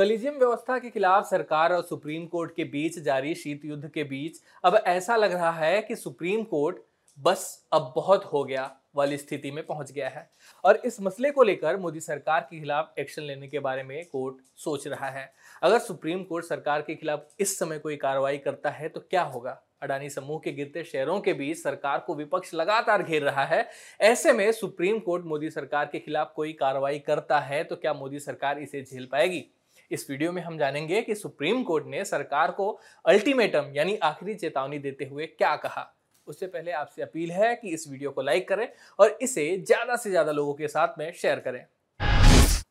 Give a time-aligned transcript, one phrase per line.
[0.00, 4.38] Collegium व्यवस्था के खिलाफ सरकार और सुप्रीम कोर्ट के बीच जारी शीत युद्ध के बीच,
[4.64, 6.76] अब ऐसा लग रहा है कि सुप्रीम कोर्ट
[7.18, 7.42] बस
[7.72, 10.28] अब बहुत हो गया, वाली स्थिति में पहुँच गया है।
[10.64, 14.36] और इस मसले को लेकर मोदी सरकार के खिलाफ एक्शन लेने के बारे में कोर्ट
[14.56, 15.30] सोच रहा है।
[15.62, 19.60] अगर सुप्रीम कोर्ट सरकार के खिलाफ इस समय कोई कार्रवाई करता है तो क्या होगा?
[19.82, 23.66] अडानी समूह के गिरते शेयरों के बीच सरकार को विपक्ष लगातार घेर रहा है।
[24.00, 28.20] ऐसे में सुप्रीम कोर्ट मोदी सरकार के खिलाफ कोई कार्रवाई करता है तो क्या मोदी
[28.20, 29.46] सरकार इसे झेल पाएगी?
[29.90, 32.68] इस वीडियो में हम जानेंगे कि सुप्रीम कोर्ट ने सरकार को
[33.04, 35.86] अल्टीमेटम, यानी आखिरी चेतावनी देते हुए क्या कहा।
[36.26, 38.68] उससे पहले आपसे अपील है कि इस वीडियो को लाइक करें
[38.98, 41.64] और इसे ज़्यादा से ज़्यादा लोगों के साथ में शेयर करें।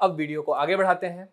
[0.01, 1.27] अब वीडियो को आगे बढ़ाते हैं।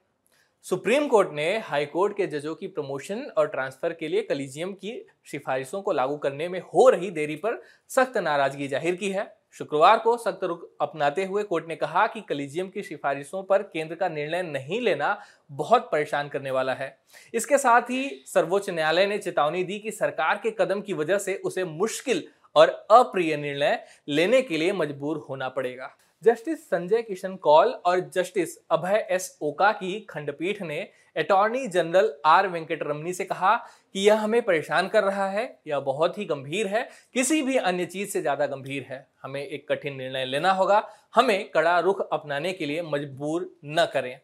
[0.65, 4.95] सुप्रीम कोर्ट ने हाई कोर्ट के जजों की प्रमोशन और ट्रांसफ़र के लिए कलीजियम की
[5.27, 9.99] सिफारिशों को लागू करने में हो रही देरी पर सख्त नाराज़गी ज़ाहिर की है। शुक्रवार
[9.99, 14.09] को सख्त रुख अपनाते हुए कोर्ट ने कहा कि कलीजियम की सिफारिशों पर केंद्र का
[14.09, 15.19] निर्णय नहीं लेना
[15.51, 16.97] बहुत परेशान करने वाला है।
[17.35, 21.35] इसके साथ ही सर्वोच्च न्यायालय ने चेतावनी दी कि सरकार के कदम की वजह से
[21.37, 22.23] उसे मुश्किल
[22.57, 28.57] और अप्रिय निर्णय लेने के लिए मजबूर होना पड़ेगा। जस्टिस संजय किशन कौल और जस्टिस
[28.71, 30.79] अभय एस ओका की खंडपीठ ने
[31.17, 33.55] अटॉर्नी जनरल आर वेंकटरमनी से कहा
[33.95, 37.87] कि यह हमें परेशान कर रहा है, यह बहुत ही गंभीर है, किसी भी अन्य
[37.87, 40.83] चीज़ से ज़्यादा गंभीर है। हमें एक कठिन निर्णय लेना होगा,
[41.15, 44.19] हमें कड़ा रुख अपनाने के लिए मजबूर न करें।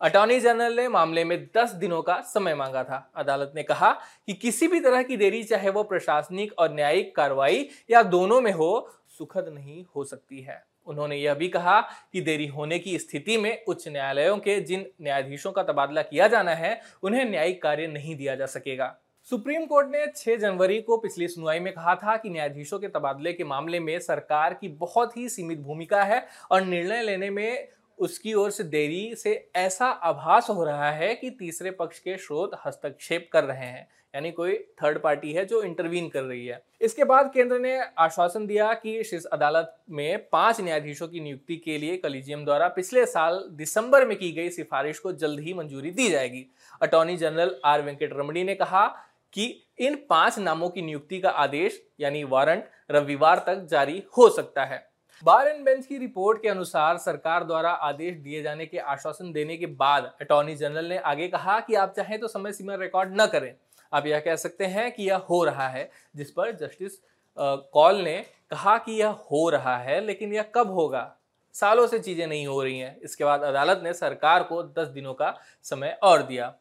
[0.00, 3.90] अटॉर्नी जनरल ने मामले में 10 दिनों का समय मांगा था। अदालत ने कहा
[4.26, 8.52] कि किसी भी तरह की देरी, चाहे वो प्रशासनिक और न्यायिक कार्रवाई या दोनों में
[8.52, 11.80] हो, सुखद नहीं हो सकती है। उन्होंने यह भी कहा
[12.12, 16.54] कि देरी होने की स्थिति में उच्च न्यायालयों के जिन न्यायाधीशों का तबादला किया जाना
[16.54, 21.28] है, उन्हें न्यायिक कार्य नहीं दिया जा सकेगा। सुप्रीम कोर्ट ने 6 जनवरी को पिछली
[21.28, 25.28] सुनवाई में कहा था कि न्यायाधीशों के तबादले के मामले में सरकार की बहुत ही
[25.28, 27.68] सीमित भूमिका है और निर्णय लेने में
[27.98, 32.50] उसकी ओर से देरी से ऐसा आभास हो रहा है कि तीसरे पक्ष के स्रोत
[32.66, 37.04] हस्तक्षेप कर रहे हैं। यानी कोई थर्ड पार्टी है जो इंटरवीन कर रही है। इसके
[37.04, 41.96] बाद केंद्र ने आश्वासन दिया कि शीर्ष अदालत में पाँच न्यायाधीशों की नियुक्ति के लिए
[41.96, 46.44] कलीजियम द्वारा पिछले साल दिसंबर में की गई सिफारिश को जल्द ही मंजूरी दी जाएगी।
[46.82, 48.86] अटॉर्नी जनरल आर वेंकट रमणी ने कहा
[49.34, 49.46] कि
[49.78, 54.87] इन पाँच नामों की नियुक्ति का आदेश यानी वारंट रविवार तक जारी हो सकता है।
[55.22, 59.56] बार एंड बेंच की रिपोर्ट के अनुसार सरकार द्वारा आदेश दिए जाने के आश्वासन देने
[59.56, 63.26] के बाद अटॉर्नी जनरल ने आगे कहा कि आप चाहें तो समय सीमा रिकॉर्ड न
[63.26, 63.52] करें।
[63.92, 66.98] आप यह कह सकते हैं कि यह हो रहा है, जिस पर जस्टिस
[67.38, 68.16] कॉल ने
[68.50, 71.14] कहा कि यह हो रहा है, लेकिन यह कब होगा?
[71.54, 75.14] सालों से चीज़ें नहीं हो रही हैं। इसके बाद अदालत ने सरकार को 10 दिनों
[75.14, 76.54] का समय और दिया।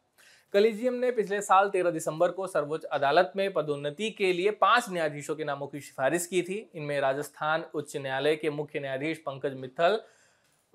[0.54, 5.36] कलीजियम ने पिछले साल 13 दिसंबर को सर्वोच्च अदालत में पदोन्नति के लिए पाँच न्यायाधीशों
[5.36, 10.00] के नामों की सिफारिश की थी। इनमें राजस्थान उच्च न्यायालय के मुख्य न्यायाधीश पंकज मित्तल,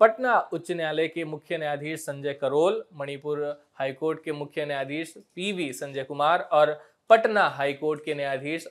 [0.01, 3.41] पटना उच्च न्यायालय के मुख्य न्यायाधीश संजय करोल, मणिपुर
[3.79, 6.79] हाईकोर्ट के मुख्य न्यायाधीश पीवी संजय कुमार और
[7.09, 8.67] पटना हाईकोर्ट के न्यायाधीश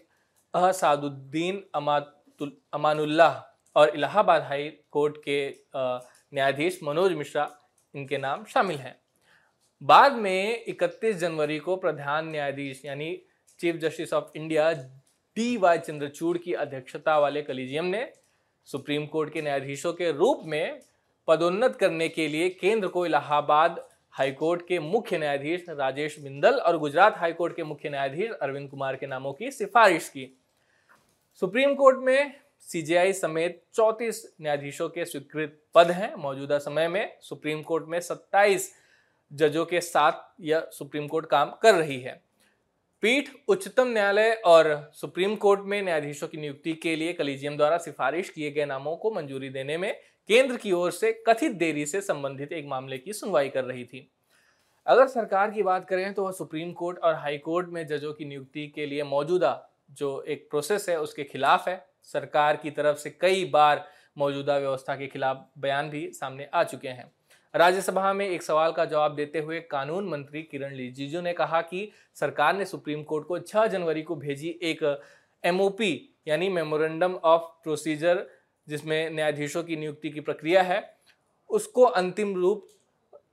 [0.54, 1.62] अहसादुद्दीन
[2.72, 3.40] अमानुल्लाह
[3.76, 5.38] और इलाहाबाद हाई कोर्ट के
[5.76, 7.50] न्यायाधीश मनोज मिश्रा
[7.94, 9.00] इनके नाम शामिल हैं।
[9.82, 13.22] बाद में 31 जनवरी को प्रधान न्यायाधीश, यानी
[13.60, 14.70] chief justice of India
[15.36, 18.06] D Y Chandrachud की अध्यक्षता वाले कलीजियम ने
[18.68, 20.80] सुप्रीम कोर्ट के न्यायाधीशों के रूप में
[21.28, 27.16] पदोन्नत करने के लिए केंद्र को इलाहाबाद हाईकोर्ट के मुख्य न्यायाधीश राजेश बिंदल और गुजरात
[27.18, 30.26] हाईकोर्ट के मुख्य न्यायाधीश अरविंद कुमार के नामों की सिफारिश की।
[31.42, 32.34] सुप्रीम कोर्ट में
[32.68, 38.72] सीजीआई समेत 34 न्यायाधीशों के स्वीकृत पद हैं। मौजूदा समय में सुप्रीम कोर्ट में 27
[39.32, 42.20] जजों के साथ यह सुप्रीम कोर्ट काम कर रही है।
[43.02, 48.28] पीठ उच्चतम न्यायालय और सुप्रीम कोर्ट में न्यायाधीशों की नियुक्ति के लिए कलीजियम द्वारा सिफारिश
[48.28, 49.94] किए गए नामों को मंजूरी देने में
[50.28, 54.08] केंद्र की ओर से कथित देरी से संबंधित एक मामले की सुनवाई कर रही थी।
[54.86, 58.24] अगर सरकार की बात करें तो वह सुप्रीम कोर्ट और हाई कोर्ट में जजों की
[58.24, 63.10] नियुक्ति के लिए मौजूदा जो एक प्रोसेस है, उसके खिलाफ है। सरकार की तरफ़ से
[63.10, 63.84] कई बार
[64.18, 67.10] मौजूदा व्यवस्था के खिलाफ बयान भी सामने आ चुके हैं।
[67.54, 71.90] राज्यसभा में एक सवाल का जवाब देते हुए कानून मंत्री किरण रिजिजू ने कहा कि
[72.14, 75.00] सरकार ने सुप्रीम कोर्ट को 6 जनवरी को भेजी एक
[75.44, 78.26] एमओपी यानी मेमोरेंडम ऑफ़ प्रोसीजर
[78.68, 80.96] जिसमें न्यायाधीशों की नियुक्ति की प्रक्रिया है।
[81.50, 82.66] उसको अंतिम रूप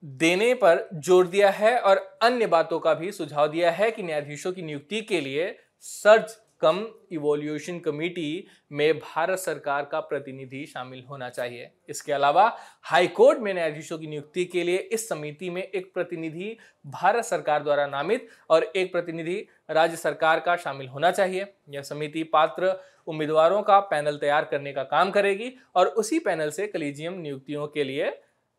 [0.04, 4.51] देने पर ज़ोर दिया है और अन्य बातों का भी सुझाव दिया है कि न्यायाधीशों
[4.51, 11.30] की नियुक्ति के लिए सर्च कम इवोल्यूशन कमेटी में भारत सरकार का प्रतिनिधि शामिल होना
[11.30, 12.46] चाहिए। इसके अलावा
[12.84, 16.56] हाईकोर्ट में न्यायाधीशों की नियुक्ति के लिए इस समिति में एक प्रतिनिधि
[16.88, 19.38] भारत सरकार द्वारा नामित और एक प्रतिनिधि
[19.70, 22.74] राज्य सरकार का शामिल होना चाहिए। यह समिति पात्र
[23.08, 27.84] उम्मीदवारों का पैनल तैयार करने का काम करेगी और उसी पैनल से कलीजियम नियुक्तियों के
[27.84, 28.12] लिए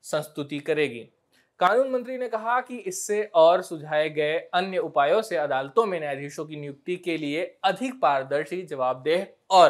[0.05, 1.09] संस्तुति करेगी।
[1.61, 6.45] कानून मंत्री ने कहा कि इससे और सुझाए गए अन्य उपायों से अदालतों में न्यायाधीशों
[6.45, 9.69] की नियुक्ति के लिए अधिक पारदर्शी, जवाबदेह और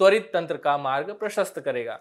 [0.00, 1.98] त्वरित तंत्र का मार्ग प्रशस्त करेगा।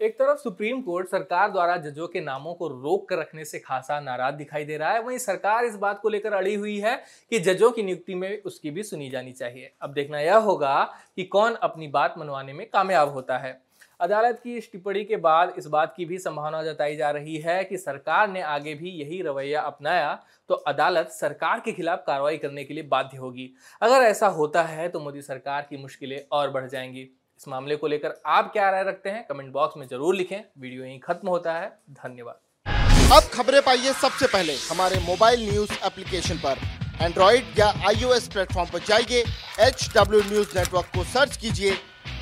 [0.00, 4.00] एक तरफ़ सुप्रीम कोर्ट सरकार द्वारा जजों के नामों को रोक कर रखने से खासा
[4.00, 6.96] नाराज़ दिखाई दे रहा है। वहीं सरकार इस बात को लेकर अड़ी हुई है
[7.30, 10.82] कि जजों की नियुक्ति में उसकी भी सुनी जानी चाहिए। अब देखना यह होगा
[11.16, 13.67] कि कौन अपनी बात मनवाने में कामयाब होता है।
[14.00, 17.62] अदालत की इस टिप्पणी के बाद इस बात की भी संभावना जताई जा रही है
[17.64, 20.12] कि सरकार ने आगे भी यही रवैया अपनाया
[20.48, 23.50] तो अदालत सरकार के खिलाफ कार्रवाई करने के लिए बाध्य होगी।
[23.82, 27.86] अगर ऐसा होता है तो मोदी सरकार की मुश्किलें और बढ़ जाएँगी। इस मामले को
[27.86, 31.52] लेकर आप क्या राय रखते हैं, कमेंट बॉक्स में ज़रूर लिखें। वीडियो यहीं खत्म होता
[31.52, 36.58] है। धन्यवाद। अब खबरें पाइए सबसे पहले हमारे मोबाइल न्यूज़ एप्लीकेशन पर।
[37.00, 39.24] एंड्रॉइड या आईओएस प्लेटफॉर्म पर जाइए
[39.60, 41.72] एच डब्ल्यू न्यूज़ नेटवर्क को सर्च कीजिए,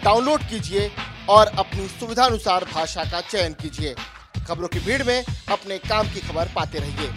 [0.04, 0.90] डाउनलोड कीजिए
[1.28, 3.94] और अपनी सुविधानुसार भाषा का चयन कीजिए
[4.48, 7.10] खबरों की भीड़ में अपने काम की खबर पाते रहिए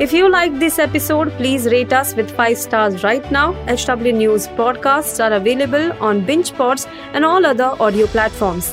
[0.00, 3.46] If you like this episode, please rate us with 5 stars right now.
[3.66, 8.72] HW News podcasts are available on BingePods and all other audio platforms.